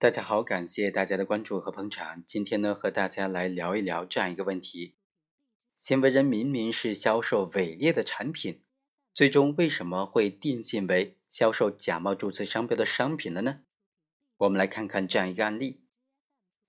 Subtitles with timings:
[0.00, 2.22] 大家好，感谢大家的关注和捧场。
[2.24, 4.94] 今天呢，和大家来聊一聊这样一个问题：
[5.76, 8.62] 行为人明明是销售伪劣的产品，
[9.12, 13.62] 最终为什么会定性为销售假冒注册商标的商品了呢？
[14.36, 15.80] 我们来看看这样一个案例：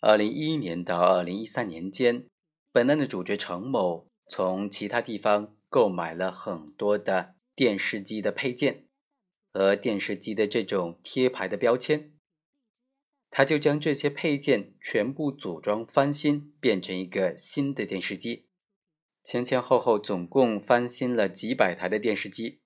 [0.00, 2.26] 二零一一年到二零一三年间，
[2.72, 8.88] 本案的主角程某从其他地方购买了很多的电视机的配件
[9.52, 12.08] 和电视机的这种贴牌的标签。
[13.34, 18.44] 他就将这些配件全部组装翻新，变成一个新的电视机。
[19.24, 22.60] 前前后后总共翻新了几百台的电视机，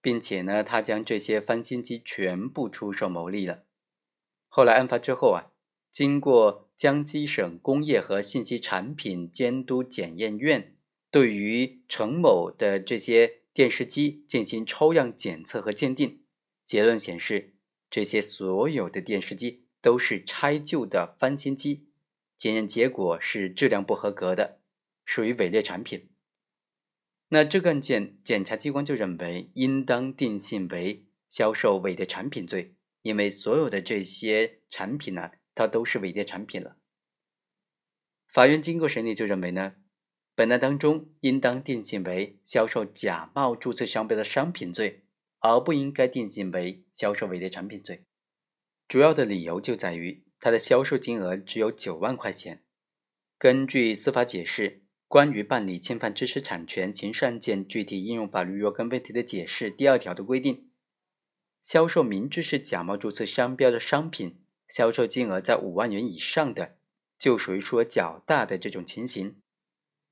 [0.00, 3.64] 并且呢，他将这些翻新机全部出售牟利了。
[4.46, 5.50] 后来案发之后啊，
[5.92, 10.76] 经过江西省工业和信息产品监督检验院
[11.10, 16.22] 对于程某的这些电视机进行抽样检测和鉴定，
[16.64, 17.56] 结论显示，
[17.90, 19.66] 这些所有的电视机。
[19.80, 21.88] 都是拆旧的翻新机，
[22.36, 24.60] 检验结果是质量不合格的，
[25.04, 26.10] 属于伪劣产品。
[27.28, 36.76] 那这个案件，检察机关就认为应当定性为销售伪劣产品罪，因为所有的这些产品呢，它都是伪劣产品了。
[38.26, 39.76] 法院经过审理就认为呢，
[40.34, 45.04] 本案当中应当定性为销售假冒注册商标的商品罪，
[45.38, 48.04] 而不应该定性为销售伪劣产品罪。
[48.90, 52.64] 主要的理由就在于它的销售金额只有九万块钱。
[53.38, 54.68] 根据司法解释
[55.06, 60.72] 《关于办理侵犯知识产权刑事案件具体应用法律若干问题的解释》第二条的规定，
[61.62, 66.76] 销售明知是假冒注册商标的商品，销售金额在五万元以上的，
[67.16, 69.36] 就属于数额较大的这种情形，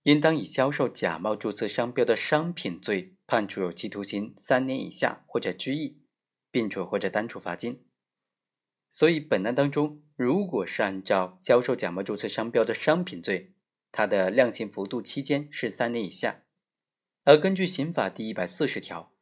[0.04, 5.98] 应当以销售假冒注册商标的商品罪判处有期徒刑三年以下或者拘役，
[6.52, 7.84] 并处或者单处罚金。
[8.90, 13.52] 所以，本案当中，如果是按照销售假冒注册商标的商品罪，
[13.92, 16.42] 它的量刑幅度期间是三年以下；
[17.24, 19.12] 而根据刑法第一百四十条，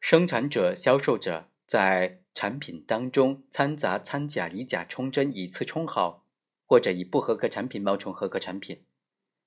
[0.00, 6.26] 生产者、销售者在产品当中掺杂掺假、以假充真、以次充好，
[6.66, 8.84] 或者以不合格产品冒充合格产品，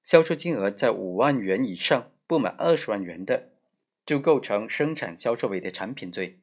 [0.02, 3.52] 销售金额在五万元以上不满二十万元的，
[4.06, 6.40] 就构成生产销售伪劣产品罪。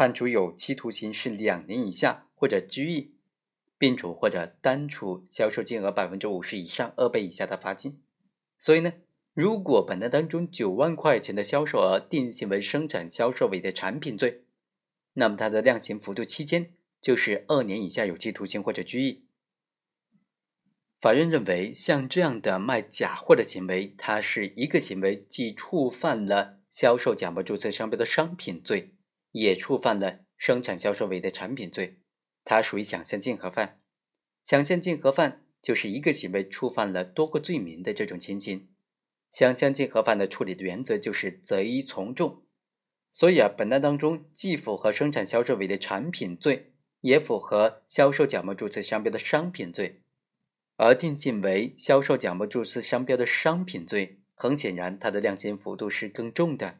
[0.00, 3.12] 判处有期徒刑是两年以下或者拘役，
[3.76, 8.00] 并处或者单处销售金额百分之五十以上二倍以下的罚金。
[8.58, 8.94] 所以呢，
[9.34, 14.44] 如果本案当中九万块钱的销售额定性为生产销售伪劣产品罪，
[15.12, 16.72] 那么它的量刑幅度期间
[17.02, 19.26] 就是二年以下有期徒刑或者拘役。
[20.98, 28.94] 法院认为，像这样的卖假货的行为，它是一个行为，既触犯了销售假冒注册商标的商品罪。
[29.32, 31.98] 也触犯了生产销售伪劣产品罪，
[32.44, 33.80] 它属于想象竞合犯。
[34.44, 38.68] 想象竞合犯就是一个行为触犯了多个罪名的这种情形。
[39.30, 42.42] 想象竞合犯的处理的原则就是择一从重。
[43.12, 50.02] 所以啊，本案当中既符合生产销售伪劣产品罪，也符合销售假冒注册商标的商品罪，
[50.76, 56.78] 而定性为销售假冒注册商标的商品罪，很显然它的量刑幅度是更重的。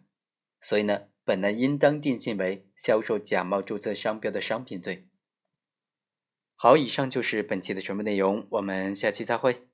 [0.61, 1.03] 所以呢。
[1.31, 5.07] 本案应当定性为销售假冒注册商标的商品罪。
[6.57, 9.70] 好，以上就是本期的全部内容，我们下期再会。